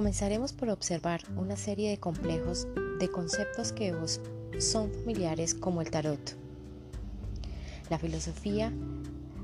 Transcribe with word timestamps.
Comenzaremos 0.00 0.54
por 0.54 0.70
observar 0.70 1.20
una 1.36 1.56
serie 1.56 1.90
de 1.90 1.98
complejos 1.98 2.66
de 2.98 3.10
conceptos 3.10 3.70
que 3.70 3.92
os 3.92 4.18
son 4.58 4.90
familiares 4.94 5.54
como 5.54 5.82
el 5.82 5.90
tarot. 5.90 6.38
La 7.90 7.98
filosofía 7.98 8.72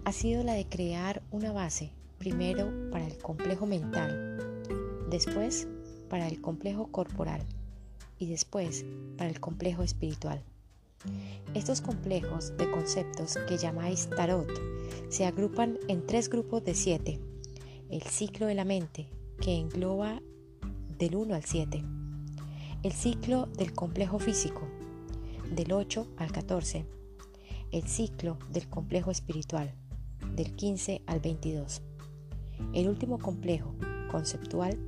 ha 0.07 0.13
sido 0.13 0.43
la 0.45 0.55
de 0.55 0.65
crear 0.65 1.23
una 1.31 1.53
base, 1.53 1.93
primero 2.17 2.73
para 2.91 3.07
el 3.07 3.19
complejo 3.19 3.67
mental, 3.67 4.65
después 5.11 5.69
para 6.09 6.27
el 6.27 6.41
complejo 6.41 6.91
corporal 6.91 7.43
y 8.19 8.25
después 8.25 8.87
para 9.19 9.29
el 9.29 9.41
complejo 9.41 9.83
espiritual. 9.83 10.43
Estos 11.53 11.83
complejos 11.83 12.57
de 12.57 12.71
conceptos 12.71 13.37
que 13.47 13.59
llamáis 13.59 14.09
tarot 14.09 14.49
se 15.11 15.27
agrupan 15.27 15.77
en 15.89 16.07
tres 16.07 16.31
grupos 16.31 16.65
de 16.65 16.75
siete. 16.75 17.21
El 17.91 18.01
ciclo 18.05 18.47
de 18.47 18.55
la 18.55 18.65
mente, 18.65 19.11
que 19.43 19.55
engloba 19.55 20.23
del 20.99 21.17
1 21.17 21.35
al 21.35 21.45
7. 21.45 21.83
El 22.83 22.93
ciclo 22.93 23.47
del 23.47 23.73
complejo 23.73 24.19
físico, 24.19 24.63
del 25.55 25.73
8 25.73 26.07
al 26.17 26.33
14. 26.33 26.87
El 27.73 27.83
ciclo 27.83 28.39
del 28.51 28.69
complejo 28.69 29.11
espiritual, 29.11 29.75
del 30.35 30.55
15 30.55 31.03
al 31.07 31.21
22. 31.21 31.83
El 32.73 32.89
último 32.89 33.19
complejo, 33.19 33.75
conceptual, 34.11 34.79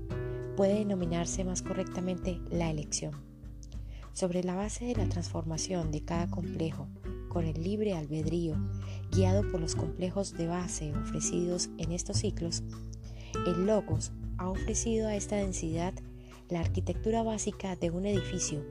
puede 0.56 0.74
denominarse 0.74 1.44
más 1.44 1.62
correctamente 1.62 2.40
la 2.50 2.70
elección. 2.70 3.12
Sobre 4.12 4.42
la 4.42 4.54
base 4.54 4.84
de 4.86 4.96
la 4.96 5.08
transformación 5.08 5.92
de 5.92 6.04
cada 6.04 6.28
complejo, 6.28 6.88
con 7.28 7.44
el 7.44 7.62
libre 7.62 7.94
albedrío, 7.94 8.56
guiado 9.12 9.48
por 9.50 9.60
los 9.60 9.76
complejos 9.76 10.32
de 10.32 10.46
base 10.46 10.92
ofrecidos 10.94 11.68
en 11.78 11.92
estos 11.92 12.18
ciclos, 12.18 12.62
el 13.46 13.66
logos 13.66 14.12
ha 14.38 14.48
ofrecido 14.48 15.08
a 15.08 15.14
esta 15.14 15.36
densidad 15.36 15.92
la 16.48 16.60
arquitectura 16.60 17.22
básica 17.22 17.76
de 17.76 17.90
un 17.90 18.06
edificio 18.06 18.64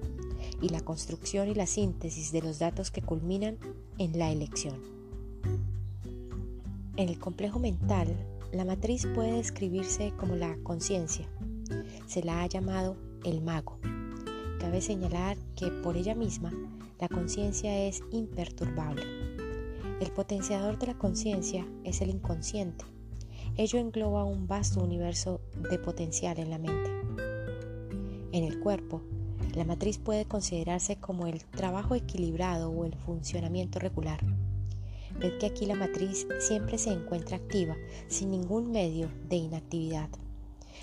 y 0.62 0.70
la 0.70 0.82
construcción 0.82 1.50
y 1.50 1.54
la 1.54 1.68
síntesis 1.68 2.32
de 2.32 2.42
los 2.42 2.60
datos 2.60 2.90
que 2.90 3.02
culminan 3.02 3.58
en 3.98 4.18
la 4.18 4.32
elección. 4.32 4.82
En 6.96 7.10
el 7.10 7.20
complejo 7.20 7.60
mental, 7.60 8.16
la 8.52 8.66
matriz 8.66 9.06
puede 9.14 9.34
describirse 9.34 10.14
como 10.18 10.36
la 10.36 10.58
conciencia. 10.64 11.28
Se 12.08 12.24
la 12.24 12.42
ha 12.42 12.48
llamado 12.48 12.96
el 13.24 13.42
mago. 13.42 13.78
Cabe 14.60 14.82
señalar 14.82 15.38
que 15.56 15.68
por 15.68 15.98
ella 15.98 16.16
misma 16.16 16.52
la 17.00 17.08
conciencia 17.08 17.86
es 17.86 18.02
imperturbable. 18.12 19.04
El 20.00 20.12
potenciador 20.12 20.80
de 20.80 20.88
la 20.88 20.98
conciencia 20.98 21.68
es 21.84 22.02
el 22.02 22.10
inconsciente 22.10 22.86
Ello 23.60 23.80
engloba 23.80 24.24
un 24.24 24.46
vasto 24.46 24.84
universo 24.84 25.42
de 25.72 25.80
potencial 25.80 26.38
en 26.38 26.52
la 26.52 26.60
mente. 26.60 26.92
En 28.32 28.44
el 28.44 28.60
cuerpo, 28.60 29.02
la 29.56 29.66
matriz 29.66 29.98
puede 29.98 30.26
considerarse 30.26 30.98
como 30.98 31.26
el 31.26 31.44
trabajo 31.44 31.96
equilibrado 31.96 32.70
o 32.70 32.86
el 32.86 32.94
funcionamiento 32.94 33.80
regular. 33.80 34.20
Ved 35.20 35.40
que 35.40 35.48
aquí 35.48 35.66
la 35.66 35.74
matriz 35.74 36.28
siempre 36.40 36.78
se 36.78 36.92
encuentra 36.92 37.38
activa, 37.38 37.76
sin 38.08 38.30
ningún 38.30 38.72
medio 38.72 39.10
de 39.28 39.38
inactividad. 39.38 40.10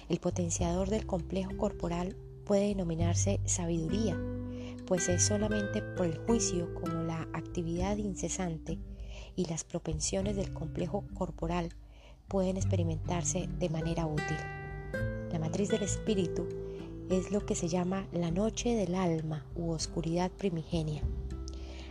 El 0.08 0.19
potenciador 0.19 0.91
del 0.91 1.06
complejo 1.06 1.56
corporal 1.56 2.17
puede 2.45 2.67
denominarse 2.67 3.39
sabiduría, 3.45 4.19
pues 4.84 5.08
es 5.08 5.22
solamente 5.22 5.80
por 5.80 6.06
el 6.06 6.19
juicio 6.27 6.75
como 6.75 7.05
la 7.05 7.28
actividad 7.34 7.98
incesante 7.98 8.80
y 9.36 9.45
las 9.45 9.62
propensiones 9.62 10.34
del 10.34 10.52
complejo 10.52 11.05
corporal 11.14 11.72
pueden 12.28 12.56
experimentarse 12.56 13.48
de 13.58 13.69
manera 13.69 14.06
útil. 14.06 14.36
La 15.33 15.39
matriz 15.39 15.69
del 15.69 15.83
espíritu 15.83 16.46
es 17.11 17.30
lo 17.30 17.45
que 17.45 17.55
se 17.55 17.68
llama 17.68 18.07
la 18.12 18.30
noche 18.30 18.74
del 18.74 18.95
alma 18.95 19.45
u 19.55 19.70
oscuridad 19.70 20.30
primigenia. 20.30 21.02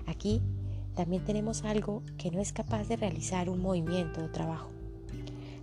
Aquí 0.08 0.42
también 0.96 1.24
tenemos 1.24 1.64
algo 1.64 2.04
que 2.18 2.32
no 2.32 2.40
es 2.40 2.54
capaz 2.54 2.88
de 2.88 2.96
realizar 2.96 3.50
un 3.50 3.62
movimiento 3.62 4.24
o 4.24 4.30
trabajo. 4.30 4.70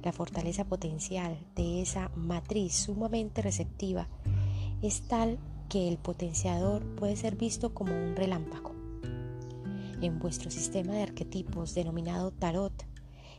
La 0.03 0.13
fortaleza 0.13 0.65
potencial 0.65 1.39
de 1.57 1.83
esa 1.83 2.11
matriz 2.17 2.75
sumamente 2.75 3.43
receptiva 3.43 4.09
es 4.83 5.03
tal 5.03 5.39
que 5.69 5.89
el 5.89 5.99
potenciador 5.99 6.85
puede 6.97 7.17
ser 7.17 7.37
visto 7.37 7.75
como 7.75 7.93
un 7.93 8.17
relámpago. 8.17 8.73
En 10.01 10.19
vuestro 10.19 10.51
sistema 10.51 10.95
de 10.95 11.03
arquetipos 11.03 11.75
denominado 11.75 12.31
tarot, 12.31 12.73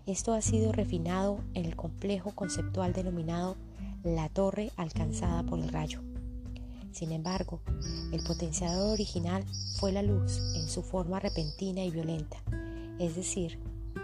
esto 0.06 0.34
ha 0.34 0.42
sido 0.42 0.72
refinado 0.72 1.40
en 1.54 1.66
el 1.66 1.76
complejo 1.76 2.32
conceptual 2.32 2.94
denominado 2.94 3.56
la 4.04 4.30
torre 4.30 4.72
alcanzada 4.78 5.44
por 5.44 5.60
el 5.60 5.70
rayo. 5.70 6.02
Sin 6.92 7.12
embargo, 7.12 7.62
el 8.12 8.22
potenciador 8.24 8.92
original 8.94 9.46
fue 9.80 9.92
la 9.92 10.02
luz 10.02 10.40
en 10.56 10.68
su 10.68 10.82
forma 10.82 11.20
repentina 11.20 11.84
y 11.84 11.92
violenta, 11.92 12.38
es 13.00 13.16
decir, 13.16 13.60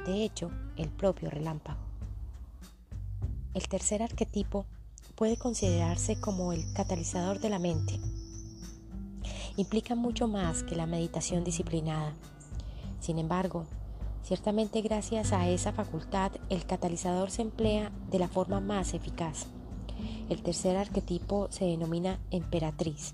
de 0.06 0.24
hecho, 0.24 0.52
el 0.78 0.90
propio 0.90 1.30
relámpago. 1.30 1.80
El 3.54 3.68
tercer 3.68 4.02
arquetipo 4.02 4.66
puede 5.16 5.36
considerarse 5.36 6.20
como 6.20 6.54
el 6.54 6.72
catalizador 6.74 7.40
de 7.40 7.50
la 7.50 7.60
mente. 7.60 8.00
Implica 9.58 9.96
mucho 9.96 10.28
más 10.28 10.64
que 10.64 10.76
la 10.76 10.86
meditación 10.86 11.44
disciplinada. 11.44 12.14
Sin 13.02 13.18
embargo, 13.18 13.66
Ciertamente 14.28 14.82
gracias 14.82 15.32
a 15.32 15.48
esa 15.48 15.72
facultad 15.72 16.34
el 16.50 16.66
catalizador 16.66 17.32
se 17.32 17.44
emplea 17.44 17.94
de 18.12 18.20
la 18.20 18.28
forma 18.28 18.60
más 18.60 18.94
eficaz. 18.94 19.46
El 20.30 20.44
tercer 20.44 20.76
arquetipo 20.76 21.48
se 21.50 21.64
denomina 21.64 22.20
emperatriz. 22.30 23.14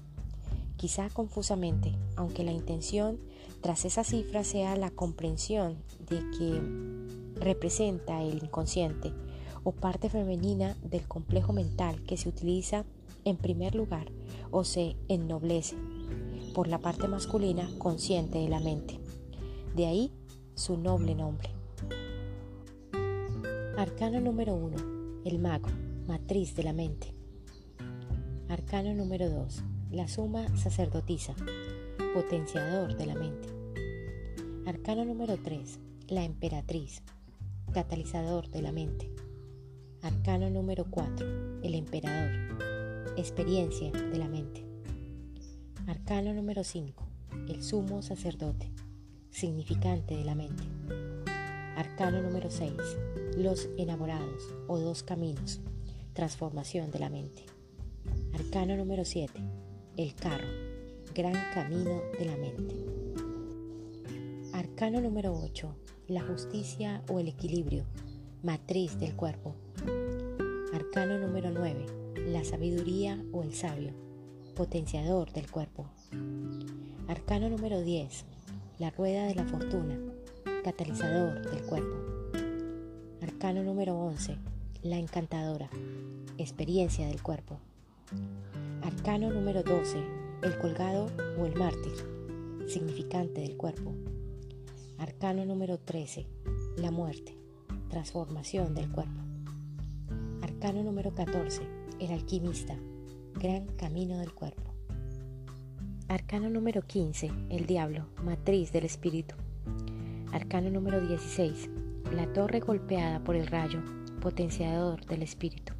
Quizá 0.75 1.11
confusamente, 1.11 1.95
aunque 2.15 2.43
la 2.43 2.51
intención 2.51 3.19
tras 3.61 3.85
esa 3.85 4.03
cifra 4.03 4.43
sea 4.43 4.75
la 4.75 4.89
comprensión 4.89 5.77
de 5.99 6.17
que 6.35 7.39
representa 7.39 8.23
el 8.23 8.43
inconsciente 8.43 9.13
o 9.63 9.71
parte 9.71 10.09
femenina 10.09 10.75
del 10.81 11.07
complejo 11.07 11.53
mental 11.53 12.03
que 12.07 12.17
se 12.17 12.27
utiliza 12.27 12.85
en 13.23 13.37
primer 13.37 13.75
lugar 13.75 14.11
o 14.49 14.63
se 14.63 14.95
ennoblece 15.09 15.75
por 16.55 16.67
la 16.67 16.79
parte 16.79 17.07
masculina 17.07 17.69
consciente 17.77 18.39
de 18.39 18.49
la 18.49 18.59
mente. 18.59 18.99
De 19.75 19.85
ahí 19.85 20.11
su 20.55 20.77
noble 20.77 21.15
nombre. 21.15 21.49
Arcano 23.77 24.19
número 24.21 24.53
1. 24.55 25.23
El 25.25 25.39
mago, 25.39 25.69
matriz 26.07 26.55
de 26.55 26.63
la 26.63 26.73
mente. 26.73 27.13
Arcano 28.49 28.93
número 28.93 29.29
2. 29.29 29.63
La 29.91 30.07
suma 30.07 30.45
sacerdotisa, 30.57 31.35
potenciador 32.13 32.95
de 32.95 33.05
la 33.05 33.15
mente. 33.15 33.49
Arcano 34.67 35.05
número 35.05 35.37
3. 35.37 35.79
La 36.09 36.23
emperatriz, 36.23 37.01
catalizador 37.73 38.49
de 38.49 38.61
la 38.61 38.71
mente. 38.71 39.09
Arcano 40.01 40.49
número 40.49 40.85
4. 40.89 41.61
El 41.63 41.73
emperador, 41.73 42.31
experiencia 43.17 43.91
de 43.91 44.17
la 44.17 44.27
mente. 44.27 44.63
Arcano 45.87 46.33
número 46.33 46.63
5. 46.63 47.03
El 47.47 47.63
sumo 47.63 48.01
sacerdote, 48.01 48.69
significante 49.33 50.15
de 50.15 50.23
la 50.23 50.35
mente. 50.35 50.63
Arcano 51.75 52.21
número 52.21 52.51
6. 52.51 52.73
Los 53.35 53.67
enamorados 53.77 54.53
o 54.67 54.77
dos 54.77 55.01
caminos. 55.01 55.59
Transformación 56.13 56.91
de 56.91 56.99
la 56.99 57.09
mente. 57.09 57.45
Arcano 58.33 58.77
número 58.77 59.03
7. 59.03 59.33
El 59.97 60.13
carro. 60.13 60.47
Gran 61.15 61.33
camino 61.53 62.01
de 62.17 62.25
la 62.25 62.37
mente. 62.37 62.75
Arcano 64.53 65.01
número 65.01 65.33
8. 65.33 65.75
La 66.07 66.21
justicia 66.21 67.01
o 67.09 67.19
el 67.19 67.27
equilibrio. 67.27 67.85
Matriz 68.43 68.99
del 68.99 69.15
cuerpo. 69.15 69.55
Arcano 70.73 71.17
número 71.17 71.49
9. 71.49 71.85
La 72.27 72.43
sabiduría 72.43 73.23
o 73.31 73.41
el 73.41 73.55
sabio. 73.55 73.93
Potenciador 74.55 75.31
del 75.33 75.49
cuerpo. 75.49 75.89
Arcano 77.07 77.49
número 77.49 77.81
10 77.81 78.32
la 78.83 78.89
rueda 78.89 79.27
de 79.27 79.35
la 79.35 79.45
fortuna, 79.45 79.97
catalizador 80.61 81.49
del 81.49 81.63
cuerpo. 81.63 81.95
Arcano 83.21 83.63
número 83.63 83.97
11, 83.97 84.35
la 84.81 84.97
encantadora, 84.97 85.69
experiencia 86.37 87.07
del 87.07 87.23
cuerpo. 87.23 87.59
Arcano 88.81 89.31
número 89.31 89.63
12, 89.63 90.03
el 90.41 90.57
colgado 90.57 91.09
o 91.39 91.45
el 91.45 91.55
mártir, 91.55 91.93
significante 92.67 93.39
del 93.39 93.55
cuerpo. 93.55 93.93
Arcano 94.97 95.45
número 95.45 95.77
13, 95.77 96.27
la 96.75 96.91
muerte, 96.91 97.37
transformación 97.87 98.75
del 98.75 98.91
cuerpo. 98.91 99.21
Arcano 100.41 100.83
número 100.83 101.15
14, 101.15 101.61
el 102.01 102.11
alquimista, 102.11 102.77
gran 103.33 103.65
camino 103.77 104.19
del 104.19 104.33
cuerpo. 104.33 104.62
Arcano 106.13 106.47
número 106.47 106.83
15, 106.83 107.31
el 107.49 107.65
diablo, 107.65 108.05
matriz 108.23 108.71
del 108.71 108.85
espíritu. 108.85 109.33
Arcano 110.31 110.69
número 110.69 111.01
16, 111.01 111.71
la 112.11 112.31
torre 112.31 112.59
golpeada 112.59 113.23
por 113.23 113.35
el 113.35 113.47
rayo, 113.47 113.81
potenciador 114.21 115.03
del 115.07 115.23
espíritu. 115.23 115.73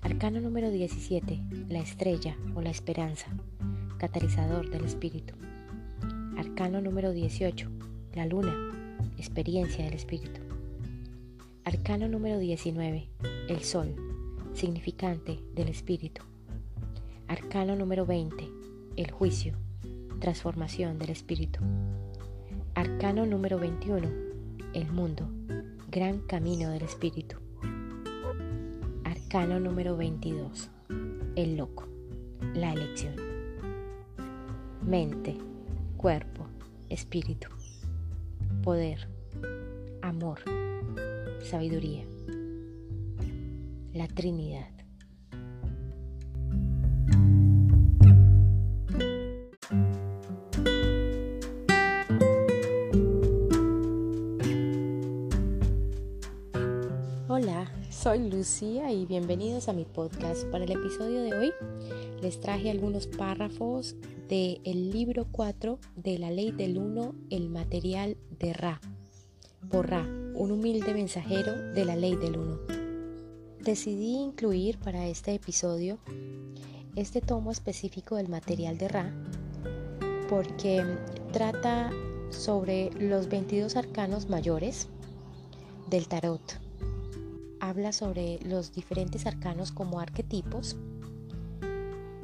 Arcano 0.00 0.40
número 0.40 0.70
17, 0.70 1.42
la 1.68 1.80
estrella 1.80 2.36
o 2.54 2.60
la 2.60 2.70
esperanza, 2.70 3.26
catalizador 3.98 4.70
del 4.70 4.84
espíritu. 4.84 5.34
Arcano 6.36 6.80
número 6.80 7.10
18, 7.10 7.68
la 8.14 8.26
luna, 8.26 8.54
experiencia 9.18 9.86
del 9.86 9.94
espíritu. 9.94 10.40
Arcano 11.64 12.06
número 12.06 12.38
19, 12.38 13.08
el 13.48 13.64
sol, 13.64 13.92
significante 14.54 15.40
del 15.52 15.68
espíritu. 15.68 16.22
Arcano 17.26 17.74
número 17.74 18.06
20, 18.06 18.65
el 18.96 19.10
juicio, 19.10 19.54
transformación 20.20 20.98
del 20.98 21.10
espíritu. 21.10 21.60
Arcano 22.74 23.26
número 23.26 23.58
21, 23.58 24.08
el 24.72 24.90
mundo, 24.90 25.28
gran 25.90 26.20
camino 26.20 26.70
del 26.70 26.82
espíritu. 26.82 27.36
Arcano 29.04 29.60
número 29.60 29.96
22, 29.96 30.70
el 31.36 31.56
loco, 31.56 31.86
la 32.54 32.72
elección. 32.72 33.14
Mente, 34.82 35.36
cuerpo, 35.98 36.46
espíritu, 36.88 37.48
poder, 38.62 39.08
amor, 40.00 40.40
sabiduría. 41.42 42.04
La 43.92 44.08
Trinidad. 44.08 44.75
Lucía 58.16 58.90
y 58.92 59.04
bienvenidos 59.04 59.68
a 59.68 59.74
mi 59.74 59.84
podcast. 59.84 60.44
Para 60.46 60.64
el 60.64 60.72
episodio 60.72 61.22
de 61.22 61.36
hoy 61.36 61.52
les 62.22 62.40
traje 62.40 62.70
algunos 62.70 63.06
párrafos 63.06 63.94
del 64.26 64.90
libro 64.90 65.26
4 65.30 65.78
de 65.96 66.18
la 66.18 66.30
ley 66.30 66.50
del 66.50 66.78
1, 66.78 67.14
el 67.28 67.50
material 67.50 68.16
de 68.38 68.54
Ra, 68.54 68.80
por 69.70 69.90
Ra, 69.90 70.02
un 70.34 70.50
humilde 70.50 70.94
mensajero 70.94 71.52
de 71.74 71.84
la 71.84 71.94
ley 71.94 72.16
del 72.16 72.38
1. 72.38 72.58
Decidí 73.60 74.16
incluir 74.16 74.78
para 74.78 75.06
este 75.06 75.34
episodio 75.34 75.98
este 76.94 77.20
tomo 77.20 77.50
específico 77.50 78.16
del 78.16 78.28
material 78.28 78.78
de 78.78 78.88
Ra 78.88 79.14
porque 80.30 80.82
trata 81.32 81.90
sobre 82.30 82.90
los 82.98 83.28
22 83.28 83.76
arcanos 83.76 84.30
mayores 84.30 84.88
del 85.90 86.08
tarot 86.08 86.65
habla 87.68 87.92
sobre 87.92 88.38
los 88.44 88.72
diferentes 88.72 89.26
arcanos 89.26 89.72
como 89.72 90.00
arquetipos 90.00 90.76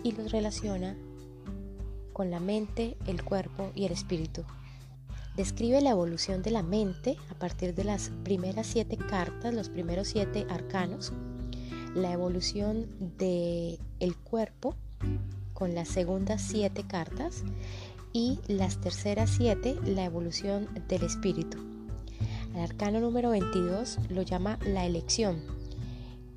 y 0.03 0.13
los 0.13 0.31
relaciona 0.31 0.97
con 2.13 2.31
la 2.31 2.41
mente, 2.41 2.97
el 3.07 3.25
cuerpo 3.25 3.71
y 3.75 3.85
el 3.85 3.93
espíritu. 3.93 4.45
Describe 5.37 5.81
la 5.81 5.91
evolución 5.91 6.43
de 6.43 6.51
la 6.51 6.63
mente 6.63 7.17
a 7.31 7.35
partir 7.35 7.75
de 7.75 7.85
las 7.85 8.11
primeras 8.23 8.67
siete 8.67 8.97
cartas, 8.97 9.55
los 9.55 9.71
primeros 9.71 10.09
siete 10.09 10.47
arcanos, 10.51 11.13
la 11.95 12.13
evolución 12.13 12.87
del 13.19 13.79
el 13.99 14.17
cuerpo 14.17 14.77
con 15.55 15.75
las 15.75 15.89
segundas 15.89 16.43
siete 16.43 16.85
cartas 16.87 17.45
y 18.13 18.39
las 18.47 18.81
terceras 18.81 19.31
siete, 19.31 19.77
la 19.85 20.05
evolución 20.05 20.69
del 20.89 21.03
espíritu. 21.03 21.72
El 22.55 22.61
arcano 22.61 23.01
número 23.01 23.31
22 23.31 23.99
lo 24.11 24.21
llama 24.21 24.59
la 24.67 24.85
elección. 24.85 25.43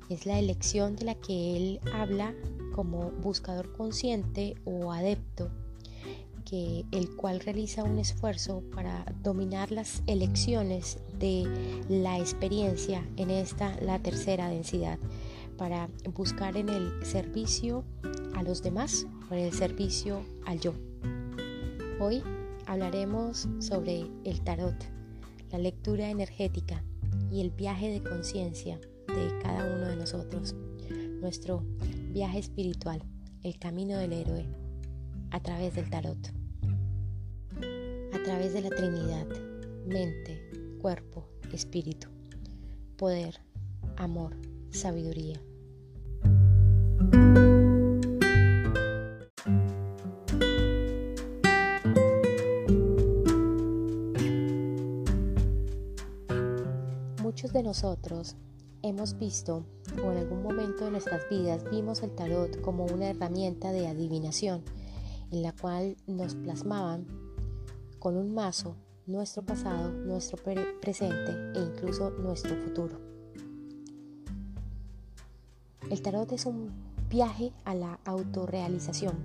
Es 0.08 0.24
la 0.24 0.38
elección 0.38 0.96
de 0.96 1.04
la 1.04 1.14
que 1.14 1.56
él 1.56 1.80
habla 1.92 2.34
como 2.74 3.10
buscador 3.22 3.70
consciente 3.76 4.54
o 4.64 4.92
adepto, 4.92 5.50
que 6.46 6.86
el 6.90 7.14
cual 7.16 7.40
realiza 7.40 7.84
un 7.84 7.98
esfuerzo 7.98 8.62
para 8.74 9.04
dominar 9.22 9.72
las 9.72 10.02
elecciones 10.06 10.98
de 11.18 11.44
la 11.90 12.18
experiencia 12.18 13.06
en 13.16 13.28
esta, 13.28 13.78
la 13.82 13.98
tercera 13.98 14.48
densidad, 14.48 14.98
para 15.58 15.90
buscar 16.14 16.56
en 16.56 16.70
el 16.70 17.04
servicio 17.04 17.84
a 18.34 18.42
los 18.42 18.62
demás 18.62 19.06
o 19.30 19.34
en 19.34 19.40
el 19.40 19.52
servicio 19.52 20.22
al 20.46 20.60
yo. 20.60 20.72
Hoy 22.00 22.22
hablaremos 22.66 23.48
sobre 23.58 24.06
el 24.24 24.40
tarot 24.42 24.95
la 25.50 25.58
lectura 25.58 26.10
energética 26.10 26.82
y 27.30 27.40
el 27.40 27.50
viaje 27.50 27.90
de 27.90 28.02
conciencia 28.02 28.78
de 29.08 29.38
cada 29.42 29.64
uno 29.64 29.86
de 29.86 29.96
nosotros, 29.96 30.54
nuestro 31.20 31.62
viaje 32.12 32.38
espiritual, 32.38 33.02
el 33.42 33.58
camino 33.58 33.96
del 33.98 34.12
héroe, 34.12 34.46
a 35.30 35.40
través 35.40 35.74
del 35.74 35.90
tarot, 35.90 36.18
a 38.12 38.22
través 38.24 38.52
de 38.52 38.62
la 38.62 38.70
Trinidad, 38.70 39.26
mente, 39.86 40.50
cuerpo, 40.80 41.28
espíritu, 41.52 42.08
poder, 42.96 43.40
amor, 43.96 44.36
sabiduría. 44.70 45.40
De 57.56 57.62
nosotros 57.62 58.36
hemos 58.82 59.18
visto 59.18 59.64
o 60.04 60.12
en 60.12 60.18
algún 60.18 60.42
momento 60.42 60.84
de 60.84 60.90
nuestras 60.90 61.26
vidas 61.30 61.64
vimos 61.70 62.02
el 62.02 62.14
tarot 62.14 62.60
como 62.60 62.84
una 62.84 63.08
herramienta 63.08 63.72
de 63.72 63.88
adivinación 63.88 64.62
en 65.30 65.40
la 65.40 65.52
cual 65.52 65.96
nos 66.06 66.34
plasmaban 66.34 67.06
con 67.98 68.18
un 68.18 68.34
mazo 68.34 68.76
nuestro 69.06 69.42
pasado, 69.42 69.90
nuestro 69.90 70.36
presente 70.82 71.32
e 71.54 71.62
incluso 71.62 72.10
nuestro 72.10 72.54
futuro. 72.56 73.00
El 75.90 76.02
tarot 76.02 76.30
es 76.32 76.44
un 76.44 76.68
viaje 77.08 77.54
a 77.64 77.74
la 77.74 78.00
autorrealización. 78.04 79.16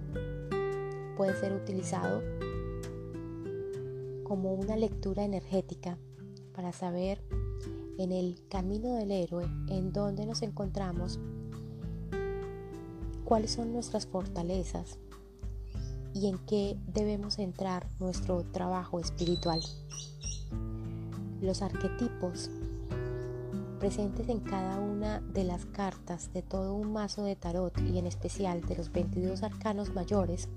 Puede 1.17 1.37
ser 1.37 1.51
utilizado 1.51 2.21
como 4.23 4.53
una 4.53 4.77
lectura 4.77 5.25
energética 5.25 5.97
para 6.53 6.71
saber 6.71 7.21
en 8.01 8.11
el 8.11 8.41
camino 8.49 8.95
del 8.95 9.11
héroe 9.11 9.45
en 9.67 9.93
donde 9.93 10.25
nos 10.25 10.41
encontramos, 10.41 11.19
cuáles 13.23 13.51
son 13.51 13.71
nuestras 13.71 14.07
fortalezas 14.07 14.97
y 16.13 16.27
en 16.27 16.37
qué 16.39 16.77
debemos 16.87 17.39
entrar 17.39 17.87
nuestro 17.99 18.43
trabajo 18.51 18.99
espiritual. 18.99 19.61
Los 21.41 21.61
arquetipos 21.61 22.49
presentes 23.79 24.29
en 24.29 24.41
cada 24.41 24.79
una 24.79 25.21
de 25.21 25.43
las 25.43 25.65
cartas 25.65 26.33
de 26.33 26.41
todo 26.41 26.75
un 26.75 26.91
mazo 26.91 27.23
de 27.23 27.35
tarot 27.35 27.79
y 27.81 27.97
en 27.97 28.05
especial 28.05 28.61
de 28.61 28.75
los 28.75 28.91
22 28.91 29.43
arcanos 29.43 29.93
mayores 29.93 30.49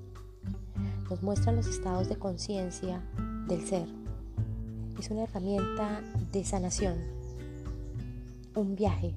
nos 1.08 1.22
muestran 1.22 1.56
los 1.56 1.66
estados 1.66 2.08
de 2.08 2.16
conciencia 2.16 3.02
del 3.46 3.66
ser. 3.66 3.88
Es 4.98 5.10
una 5.10 5.22
herramienta 5.22 6.02
de 6.32 6.44
sanación 6.44 7.13
un 8.54 8.76
viaje 8.76 9.14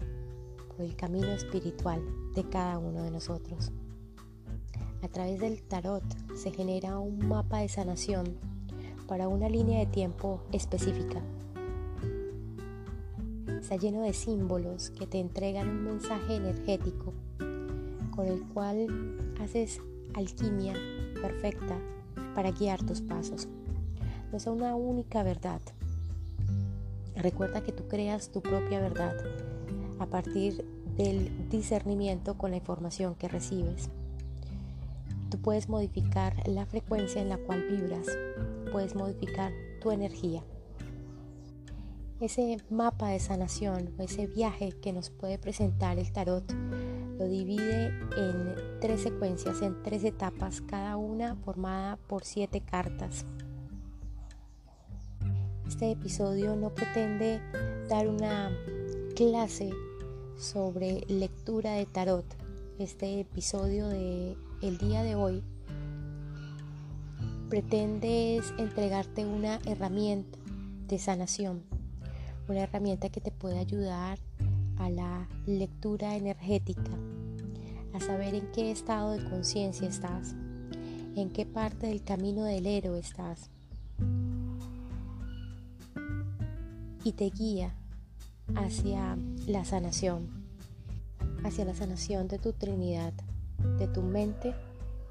por 0.67 0.82
el 0.82 0.96
camino 0.96 1.27
espiritual 1.27 2.01
de 2.34 2.44
cada 2.44 2.79
uno 2.79 3.03
de 3.03 3.12
nosotros. 3.12 3.72
A 5.03 5.08
través 5.08 5.39
del 5.39 5.62
tarot 5.62 6.03
se 6.36 6.51
genera 6.51 7.00
un 7.00 7.27
mapa 7.27 7.60
de 7.60 7.70
sanación 7.70 8.38
para 9.08 9.27
una 9.27 9.48
línea 9.48 9.79
de 9.79 9.86
tiempo 9.86 10.41
específica. 10.51 11.22
Está 13.60 13.75
lleno 13.75 14.01
de 14.01 14.13
símbolos 14.13 14.89
que 14.91 15.08
te 15.08 15.20
entregan 15.20 15.70
un 15.70 15.84
mensaje 15.84 16.36
energético 16.36 17.13
con 18.15 18.25
el 18.25 18.41
cual 18.53 18.88
haces 19.39 19.82
alquimia 20.15 20.74
perfecta 21.22 21.77
para 22.34 22.51
guiar 22.51 22.84
tus 22.84 23.01
pasos. 23.01 23.48
No 24.32 24.38
es 24.38 24.48
una 24.48 24.75
única 24.75 25.24
verdad, 25.24 25.62
Recuerda 27.17 27.63
que 27.63 27.71
tú 27.71 27.88
creas 27.88 28.29
tu 28.29 28.41
propia 28.41 28.79
verdad 28.79 29.15
a 30.00 30.05
partir 30.05 30.63
del 30.97 31.50
discernimiento 31.50 32.38
con 32.38 32.51
la 32.51 32.57
información 32.57 33.15
que 33.15 33.27
recibes. 33.27 33.89
Tú 35.31 35.39
puedes 35.39 35.67
modificar 35.67 36.47
la 36.47 36.67
frecuencia 36.67 37.21
en 37.21 37.29
la 37.29 37.38
cual 37.38 37.63
vibras, 37.63 38.07
puedes 38.71 38.95
modificar 38.95 39.51
tu 39.81 39.89
energía. 39.91 40.43
Ese 42.19 42.57
mapa 42.69 43.09
de 43.09 43.19
sanación 43.19 43.93
o 43.97 44.03
ese 44.03 44.27
viaje 44.27 44.74
que 44.81 44.93
nos 44.93 45.09
puede 45.09 45.39
presentar 45.39 45.97
el 45.97 46.12
tarot 46.12 46.43
lo 47.17 47.27
divide 47.27 47.88
en 48.15 48.79
tres 48.79 49.01
secuencias, 49.01 49.63
en 49.63 49.81
tres 49.81 50.03
etapas, 50.03 50.62
cada 50.62 50.97
una 50.97 51.36
formada 51.36 51.97
por 52.07 52.24
siete 52.24 52.62
cartas. 52.62 53.25
Este 55.67 55.91
episodio 55.91 56.55
no 56.55 56.69
pretende 56.74 57.41
dar 57.89 58.07
una 58.07 58.51
clase 59.15 59.69
sobre 60.38 61.01
lectura 61.09 61.74
de 61.74 61.86
tarot, 61.86 62.25
este 62.79 63.19
episodio 63.19 63.89
de 63.89 64.38
el 64.62 64.77
día 64.77 65.03
de 65.03 65.15
hoy 65.15 65.43
pretendes 67.50 68.53
entregarte 68.57 69.25
una 69.25 69.59
herramienta 69.65 70.39
de 70.88 71.00
sanación, 71.00 71.63
una 72.47 72.62
herramienta 72.62 73.09
que 73.09 73.19
te 73.19 73.31
puede 73.31 73.59
ayudar 73.59 74.19
a 74.77 74.89
la 74.89 75.27
lectura 75.45 76.15
energética, 76.15 76.91
a 77.93 78.00
saber 78.00 78.36
en 78.36 78.51
qué 78.53 78.71
estado 78.71 79.12
de 79.12 79.29
conciencia 79.29 79.88
estás, 79.88 80.33
en 81.15 81.29
qué 81.29 81.45
parte 81.45 81.88
del 81.88 82.03
camino 82.03 82.45
del 82.45 82.65
héroe 82.67 83.00
estás. 83.00 83.51
Y 87.07 87.13
te 87.13 87.29
guía 87.29 87.73
hacia 88.57 89.17
la 89.45 89.63
sanación, 89.63 90.27
hacia 91.45 91.63
la 91.63 91.73
sanación 91.73 92.27
de 92.27 92.37
tu 92.37 92.51
Trinidad, 92.51 93.13
de 93.79 93.87
tu 93.87 94.01
mente, 94.01 94.53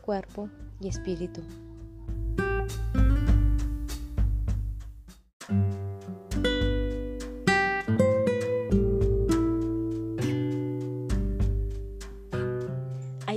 cuerpo 0.02 0.50
y 0.78 0.88
espíritu. 0.88 1.40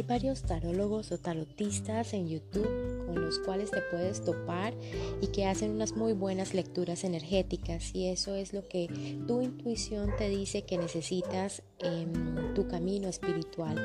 varios 0.07 0.41
tarólogos 0.41 1.11
o 1.11 1.19
tarotistas 1.19 2.13
en 2.13 2.27
YouTube 2.27 2.88
los 3.21 3.39
cuales 3.39 3.71
te 3.71 3.81
puedes 3.81 4.23
topar 4.23 4.73
y 5.21 5.27
que 5.27 5.45
hacen 5.45 5.71
unas 5.71 5.93
muy 5.95 6.13
buenas 6.13 6.53
lecturas 6.53 7.03
energéticas 7.03 7.93
y 7.93 8.07
eso 8.07 8.35
es 8.35 8.53
lo 8.53 8.67
que 8.67 8.88
tu 9.27 9.41
intuición 9.41 10.11
te 10.17 10.29
dice 10.29 10.63
que 10.63 10.77
necesitas 10.77 11.63
en 11.79 12.53
tu 12.53 12.67
camino 12.67 13.07
espiritual, 13.07 13.77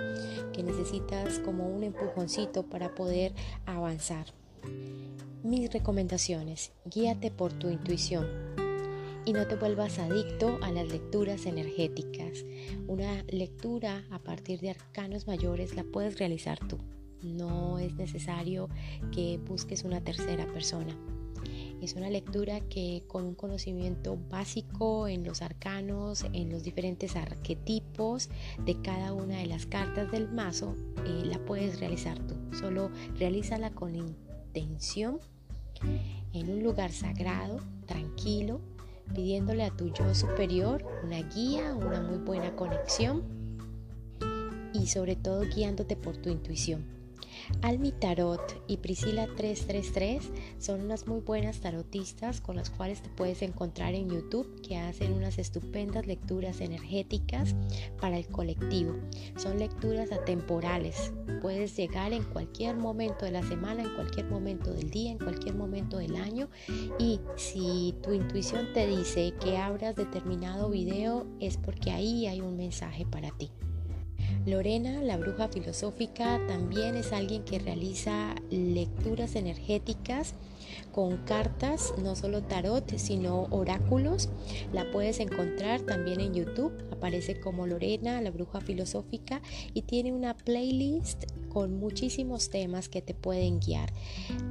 que 0.53 0.63
necesitas 0.63 1.39
como 1.41 1.69
un 1.69 1.85
empujoncito 1.85 2.65
para 2.65 2.95
poder 2.95 3.33
avanzar. 3.67 4.27
Mis 5.43 5.71
recomendaciones, 5.73 6.73
guíate 6.87 7.31
por 7.31 7.53
tu 7.53 7.69
intuición 7.69 8.27
y 9.27 9.33
no 9.33 9.47
te 9.47 9.57
vuelvas 9.57 9.99
adicto 9.99 10.59
a 10.63 10.71
las 10.71 10.89
lecturas 10.89 11.47
energéticas. 11.47 12.45
Una 12.87 13.23
lectura 13.29 14.05
a 14.11 14.19
partir 14.19 14.61
de 14.61 14.71
arcanos 14.71 15.27
mayores 15.27 15.75
la 15.75 15.85
puedes 15.85 16.19
realizar 16.19 16.59
tú. 16.67 16.79
No 17.25 17.79
es 17.79 17.95
necesario 17.95 18.69
que 19.13 19.39
busques 19.39 19.83
una 19.85 20.01
tercera 20.03 20.47
persona. 20.47 20.97
Es 21.81 21.95
una 21.95 22.09
lectura 22.09 22.61
que 22.61 23.03
con 23.07 23.25
un 23.25 23.35
conocimiento 23.35 24.19
básico 24.31 25.09
en 25.09 25.25
los 25.25 25.43
arcanos, 25.43 26.25
en 26.33 26.51
los 26.51 26.63
diferentes 26.63 27.17
arquetipos 27.17 28.31
de 28.65 28.81
cada 28.81 29.13
una 29.13 29.39
de 29.39 29.47
las 29.47 29.67
cartas 29.67 30.11
del 30.11 30.31
mazo, 30.31 30.77
eh, 31.05 31.23
la 31.25 31.39
puedes 31.45 31.81
realizar 31.81 32.19
tú. 32.21 32.37
Solo 32.57 32.91
realízala 33.19 33.71
con 33.71 33.95
intención 33.97 35.21
en 36.33 36.51
un 36.51 36.63
lugar 36.63 36.93
sagrado, 36.93 37.61
tranquilo, 37.87 38.61
pidiéndole 39.15 39.65
a 39.65 39.71
tu 39.71 39.93
yo 39.93 40.15
superior 40.15 40.85
una 41.05 41.21
guía, 41.23 41.75
una 41.75 42.01
muy 42.01 42.19
buena 42.19 42.57
conexión 42.57 43.23
y 44.73 44.87
sobre 44.87 45.17
todo 45.17 45.43
guiándote 45.43 45.97
por 45.97 46.17
tu 46.17 46.31
intuición. 46.31 46.94
Almi 47.63 47.93
Tarot 47.93 48.63
y 48.67 48.79
Priscila 48.79 49.27
333 49.37 50.31
son 50.59 50.83
unas 50.83 51.07
muy 51.07 51.21
buenas 51.21 51.61
tarotistas 51.61 52.41
con 52.41 52.57
las 52.57 52.71
cuales 52.71 53.03
te 53.03 53.09
puedes 53.11 53.43
encontrar 53.43 53.95
en 53.95 54.09
YouTube 54.09 54.61
que 54.63 54.77
hacen 54.77 55.13
unas 55.13 55.39
estupendas 55.39 56.07
lecturas 56.07 56.61
energéticas 56.61 57.55
para 58.01 58.19
el 58.19 58.27
colectivo. 58.27 58.95
Son 59.37 59.59
lecturas 59.59 60.13
atemporales. 60.13 61.13
Puedes 61.41 61.77
llegar 61.77 62.13
en 62.13 62.25
cualquier 62.25 62.77
momento 62.77 63.25
de 63.25 63.33
la 63.33 63.43
semana, 63.43 63.83
en 63.83 63.95
cualquier 63.95 64.27
momento 64.27 64.73
del 64.73 64.91
día, 64.91 65.13
en 65.13 65.19
cualquier 65.19 65.55
momento 65.55 65.99
del 65.99 66.17
año 66.17 66.49
y 66.99 67.21
si 67.37 67.95
tu 68.03 68.13
intuición 68.13 68.73
te 68.73 68.87
dice 68.87 69.35
que 69.43 69.57
abras 69.57 69.97
determinado 69.97 70.71
video 70.71 71.27
es 71.41 71.57
porque 71.57 71.91
ahí 71.91 72.27
hay 72.27 72.41
un 72.41 72.57
mensaje 72.57 73.07
para 73.07 73.31
ti. 73.31 73.51
Lorena, 74.47 75.01
la 75.03 75.17
bruja 75.17 75.49
filosófica, 75.49 76.39
también 76.47 76.97
es 76.97 77.13
alguien 77.13 77.45
que 77.45 77.59
realiza 77.59 78.35
lecturas 78.51 79.37
energéticas 79.37 80.35
con 80.93 81.17
cartas, 81.25 81.95
no 82.03 82.15
solo 82.15 82.43
tarot, 82.43 82.97
sino 82.99 83.45
oráculos. 83.51 84.29
La 84.73 84.91
puedes 84.91 85.19
encontrar 85.21 85.81
también 85.83 86.21
en 86.21 86.35
YouTube, 86.35 86.73
aparece 86.93 87.41
como 87.41 87.67
Lorena, 87.67 88.21
la 88.21 88.31
bruja 88.31 88.61
filosófica, 88.61 89.41
y 89.73 89.83
tiene 89.83 90.13
una 90.13 90.37
playlist 90.37 91.25
con 91.49 91.79
muchísimos 91.79 92.51
temas 92.51 92.89
que 92.89 93.01
te 93.01 93.15
pueden 93.15 93.61
guiar. 93.61 93.93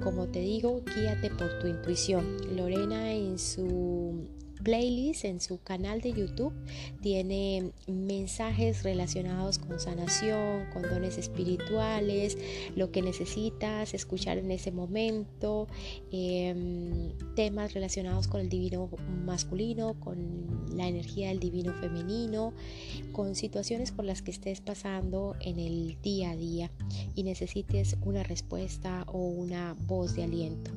Como 0.01 0.27
te 0.27 0.39
digo, 0.39 0.81
guíate 0.95 1.29
por 1.29 1.59
tu 1.59 1.67
intuición. 1.67 2.37
Lorena 2.55 3.11
en 3.11 3.37
su 3.37 4.27
playlist 4.63 5.25
en 5.25 5.39
su 5.39 5.61
canal 5.61 6.01
de 6.01 6.13
YouTube. 6.13 6.53
Tiene 7.01 7.71
mensajes 7.87 8.83
relacionados 8.83 9.59
con 9.59 9.79
sanación, 9.79 10.65
con 10.71 10.83
dones 10.83 11.17
espirituales, 11.17 12.37
lo 12.75 12.91
que 12.91 13.01
necesitas 13.01 13.93
escuchar 13.93 14.37
en 14.37 14.51
ese 14.51 14.71
momento, 14.71 15.67
em, 16.11 17.11
temas 17.35 17.73
relacionados 17.73 18.27
con 18.27 18.41
el 18.41 18.49
divino 18.49 18.89
masculino, 19.25 19.99
con 19.99 20.67
la 20.75 20.87
energía 20.87 21.29
del 21.29 21.39
divino 21.39 21.73
femenino, 21.73 22.53
con 23.11 23.35
situaciones 23.35 23.91
por 23.91 24.05
las 24.05 24.21
que 24.21 24.31
estés 24.31 24.61
pasando 24.61 25.35
en 25.39 25.59
el 25.59 26.01
día 26.01 26.31
a 26.31 26.35
día 26.35 26.71
y 27.15 27.23
necesites 27.23 27.97
una 28.01 28.23
respuesta 28.23 29.03
o 29.07 29.19
una 29.19 29.75
voz 29.87 30.15
de 30.15 30.23
aliento 30.23 30.71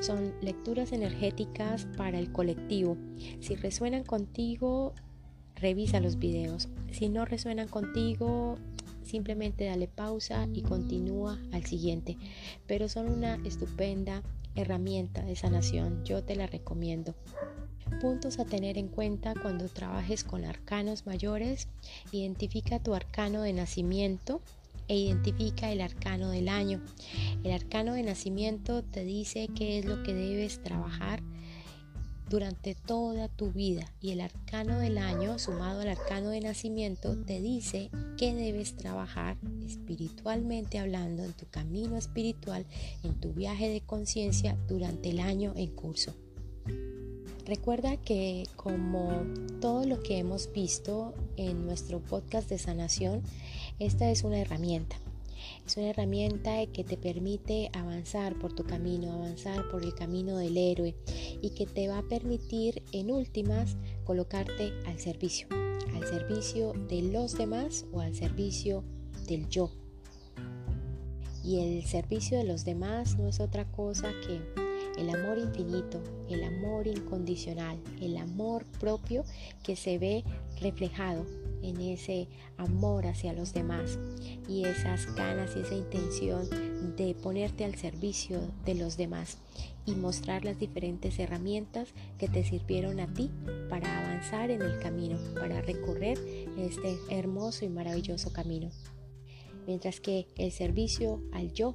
son 0.00 0.34
lecturas 0.40 0.92
energéticas 0.92 1.86
para 1.96 2.18
el 2.18 2.32
colectivo. 2.32 2.96
Si 3.40 3.56
resuenan 3.56 4.04
contigo, 4.04 4.94
revisa 5.56 6.00
los 6.00 6.18
videos. 6.18 6.68
Si 6.90 7.08
no 7.08 7.24
resuenan 7.24 7.68
contigo, 7.68 8.58
simplemente 9.02 9.64
dale 9.64 9.88
pausa 9.88 10.48
y 10.52 10.62
continúa 10.62 11.38
al 11.52 11.64
siguiente. 11.64 12.16
Pero 12.66 12.88
son 12.88 13.08
una 13.08 13.36
estupenda 13.44 14.22
herramienta 14.54 15.22
de 15.22 15.36
sanación. 15.36 16.04
Yo 16.04 16.24
te 16.24 16.36
la 16.36 16.46
recomiendo. 16.46 17.14
Puntos 18.00 18.38
a 18.38 18.44
tener 18.44 18.78
en 18.78 18.88
cuenta 18.88 19.34
cuando 19.34 19.68
trabajes 19.68 20.24
con 20.24 20.44
arcanos 20.44 21.06
mayores. 21.06 21.68
Identifica 22.12 22.78
tu 22.78 22.94
arcano 22.94 23.42
de 23.42 23.52
nacimiento 23.52 24.40
e 24.90 24.96
identifica 24.96 25.70
el 25.70 25.80
arcano 25.80 26.30
del 26.30 26.48
año. 26.48 26.82
El 27.44 27.52
arcano 27.52 27.94
de 27.94 28.02
nacimiento 28.02 28.82
te 28.82 29.04
dice 29.04 29.48
qué 29.54 29.78
es 29.78 29.84
lo 29.84 30.02
que 30.02 30.12
debes 30.12 30.60
trabajar 30.64 31.22
durante 32.28 32.74
toda 32.74 33.28
tu 33.28 33.52
vida 33.52 33.92
y 34.00 34.10
el 34.10 34.20
arcano 34.20 34.80
del 34.80 34.98
año 34.98 35.38
sumado 35.38 35.80
al 35.80 35.88
arcano 35.88 36.30
de 36.30 36.40
nacimiento 36.40 37.16
te 37.16 37.40
dice 37.40 37.90
qué 38.16 38.34
debes 38.34 38.76
trabajar 38.76 39.36
espiritualmente 39.64 40.80
hablando 40.80 41.22
en 41.22 41.34
tu 41.34 41.46
camino 41.46 41.96
espiritual, 41.96 42.66
en 43.04 43.14
tu 43.20 43.32
viaje 43.32 43.68
de 43.68 43.82
conciencia 43.82 44.58
durante 44.66 45.10
el 45.10 45.20
año 45.20 45.52
en 45.56 45.70
curso. 45.70 46.14
Recuerda 47.46 47.96
que 47.96 48.46
como 48.54 49.24
todo 49.60 49.84
lo 49.84 50.00
que 50.02 50.18
hemos 50.18 50.52
visto 50.52 51.14
en 51.36 51.66
nuestro 51.66 52.00
podcast 52.00 52.48
de 52.48 52.58
sanación, 52.58 53.22
esta 53.80 54.10
es 54.10 54.24
una 54.24 54.38
herramienta. 54.38 54.96
Es 55.66 55.76
una 55.78 55.88
herramienta 55.88 56.66
que 56.66 56.84
te 56.84 56.96
permite 56.96 57.70
avanzar 57.72 58.38
por 58.38 58.52
tu 58.52 58.64
camino, 58.64 59.12
avanzar 59.12 59.68
por 59.70 59.82
el 59.82 59.94
camino 59.94 60.36
del 60.36 60.56
héroe 60.56 60.94
y 61.40 61.50
que 61.50 61.66
te 61.66 61.88
va 61.88 61.98
a 61.98 62.08
permitir 62.08 62.82
en 62.92 63.10
últimas 63.10 63.76
colocarte 64.04 64.72
al 64.86 64.98
servicio, 64.98 65.48
al 65.94 66.06
servicio 66.06 66.74
de 66.88 67.02
los 67.02 67.38
demás 67.38 67.86
o 67.92 68.00
al 68.00 68.14
servicio 68.14 68.84
del 69.26 69.48
yo. 69.48 69.70
Y 71.42 71.60
el 71.60 71.84
servicio 71.86 72.36
de 72.36 72.44
los 72.44 72.66
demás 72.66 73.18
no 73.18 73.28
es 73.28 73.40
otra 73.40 73.64
cosa 73.72 74.12
que 74.26 74.40
el 75.00 75.08
amor 75.08 75.38
infinito, 75.38 76.02
el 76.28 76.44
amor 76.44 76.86
incondicional, 76.86 77.78
el 78.02 78.18
amor 78.18 78.66
propio 78.78 79.24
que 79.62 79.74
se 79.74 79.96
ve 79.96 80.22
reflejado 80.60 81.24
en 81.62 81.80
ese 81.80 82.28
amor 82.56 83.06
hacia 83.06 83.32
los 83.32 83.52
demás 83.52 83.98
y 84.48 84.64
esas 84.64 85.14
ganas 85.14 85.56
y 85.56 85.60
esa 85.60 85.74
intención 85.74 86.48
de 86.96 87.14
ponerte 87.14 87.64
al 87.64 87.74
servicio 87.76 88.40
de 88.64 88.74
los 88.74 88.96
demás 88.96 89.38
y 89.86 89.94
mostrar 89.94 90.44
las 90.44 90.58
diferentes 90.58 91.18
herramientas 91.18 91.88
que 92.18 92.28
te 92.28 92.44
sirvieron 92.44 93.00
a 93.00 93.12
ti 93.12 93.30
para 93.68 94.00
avanzar 94.00 94.50
en 94.50 94.62
el 94.62 94.78
camino, 94.78 95.18
para 95.34 95.60
recorrer 95.62 96.18
este 96.58 96.96
hermoso 97.10 97.64
y 97.64 97.68
maravilloso 97.68 98.32
camino. 98.32 98.70
Mientras 99.66 100.00
que 100.00 100.26
el 100.36 100.52
servicio 100.52 101.22
al 101.32 101.52
yo 101.52 101.74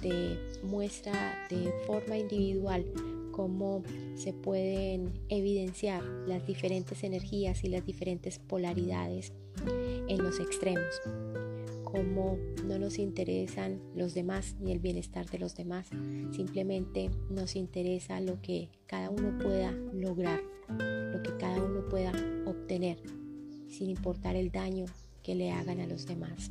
te 0.00 0.36
muestra 0.62 1.46
de 1.48 1.72
forma 1.86 2.18
individual 2.18 2.84
cómo 3.32 3.82
se 4.14 4.32
pueden 4.32 5.12
evidenciar 5.28 6.04
las 6.28 6.46
diferentes 6.46 7.02
energías 7.02 7.64
y 7.64 7.68
las 7.68 7.84
diferentes 7.84 8.38
polaridades 8.38 9.32
en 10.08 10.18
los 10.18 10.38
extremos. 10.38 11.00
como 11.84 12.38
no 12.64 12.78
nos 12.78 12.98
interesan 12.98 13.78
los 13.94 14.14
demás 14.14 14.56
ni 14.60 14.72
el 14.72 14.78
bienestar 14.78 15.28
de 15.28 15.38
los 15.38 15.54
demás, 15.54 15.90
simplemente 16.30 17.10
nos 17.28 17.54
interesa 17.54 18.18
lo 18.22 18.40
que 18.40 18.70
cada 18.86 19.10
uno 19.10 19.38
pueda 19.38 19.72
lograr, 19.92 20.40
lo 20.70 21.22
que 21.22 21.36
cada 21.38 21.62
uno 21.62 21.86
pueda 21.90 22.12
obtener, 22.46 22.96
sin 23.68 23.90
importar 23.90 24.36
el 24.36 24.50
daño 24.50 24.86
que 25.22 25.34
le 25.34 25.52
hagan 25.52 25.80
a 25.80 25.86
los 25.86 26.06
demás. 26.06 26.50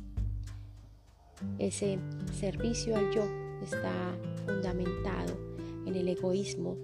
Ese 1.58 1.98
servicio 2.38 2.96
al 2.96 3.12
yo 3.12 3.24
está 3.64 4.16
fundamentado 4.46 5.51
en 5.86 5.94
el 5.94 6.08
egoísmo, 6.08 6.76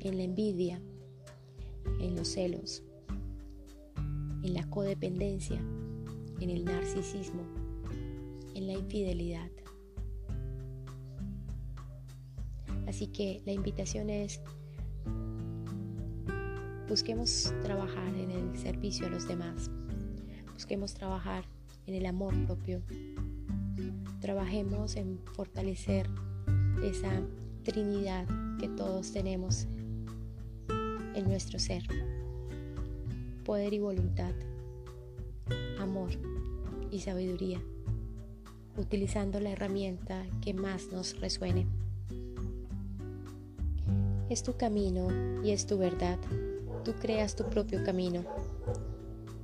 en 0.00 0.16
la 0.16 0.22
envidia, 0.24 0.80
en 2.00 2.16
los 2.16 2.28
celos, 2.28 2.82
en 4.42 4.54
la 4.54 4.68
codependencia, 4.68 5.60
en 6.40 6.50
el 6.50 6.64
narcisismo, 6.64 7.42
en 8.54 8.66
la 8.66 8.74
infidelidad. 8.74 9.50
Así 12.86 13.06
que 13.06 13.40
la 13.46 13.52
invitación 13.52 14.10
es, 14.10 14.40
busquemos 16.88 17.54
trabajar 17.62 18.14
en 18.14 18.30
el 18.30 18.58
servicio 18.58 19.06
a 19.06 19.10
los 19.10 19.26
demás, 19.26 19.70
busquemos 20.52 20.92
trabajar 20.94 21.44
en 21.86 21.94
el 21.94 22.06
amor 22.06 22.34
propio, 22.46 22.82
trabajemos 24.20 24.96
en 24.96 25.18
fortalecer 25.32 26.08
esa 26.82 27.22
Trinidad 27.62 28.26
que 28.58 28.68
todos 28.68 29.12
tenemos 29.12 29.66
en 31.14 31.28
nuestro 31.28 31.58
ser. 31.58 31.82
Poder 33.44 33.72
y 33.72 33.78
voluntad, 33.78 34.32
amor 35.78 36.10
y 36.90 37.00
sabiduría, 37.00 37.60
utilizando 38.76 39.40
la 39.40 39.50
herramienta 39.50 40.24
que 40.40 40.54
más 40.54 40.88
nos 40.92 41.20
resuene. 41.20 41.66
Es 44.28 44.42
tu 44.42 44.56
camino 44.56 45.08
y 45.44 45.50
es 45.50 45.66
tu 45.66 45.78
verdad. 45.78 46.18
Tú 46.84 46.94
creas 47.00 47.36
tu 47.36 47.44
propio 47.44 47.84
camino 47.84 48.24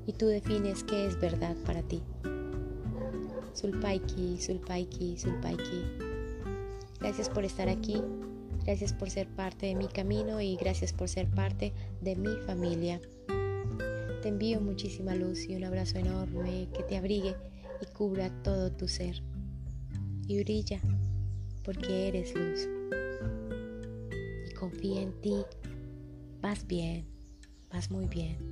y 0.06 0.12
tú 0.12 0.26
defines 0.26 0.82
qué 0.82 1.06
es 1.06 1.20
verdad 1.20 1.56
para 1.64 1.82
ti. 1.82 2.02
Sulpaiki, 3.52 4.40
Sulpaiki, 4.40 5.18
Sulpaiki. 5.18 6.07
Gracias 7.00 7.28
por 7.28 7.44
estar 7.44 7.68
aquí, 7.68 8.02
gracias 8.64 8.92
por 8.92 9.10
ser 9.10 9.28
parte 9.28 9.66
de 9.66 9.74
mi 9.74 9.88
camino 9.88 10.40
y 10.40 10.56
gracias 10.56 10.92
por 10.92 11.08
ser 11.08 11.28
parte 11.28 11.72
de 12.00 12.16
mi 12.16 12.36
familia. 12.46 13.00
Te 14.22 14.28
envío 14.28 14.60
muchísima 14.60 15.14
luz 15.14 15.48
y 15.48 15.54
un 15.54 15.64
abrazo 15.64 15.98
enorme 15.98 16.68
que 16.74 16.82
te 16.82 16.96
abrigue 16.96 17.36
y 17.80 17.86
cubra 17.94 18.30
todo 18.42 18.72
tu 18.72 18.88
ser. 18.88 19.22
Y 20.26 20.42
brilla 20.42 20.80
porque 21.64 22.08
eres 22.08 22.34
luz. 22.34 22.66
Y 24.48 24.54
confía 24.54 25.02
en 25.02 25.12
ti. 25.20 25.44
Vas 26.40 26.66
bien, 26.66 27.06
vas 27.70 27.90
muy 27.90 28.06
bien. 28.06 28.47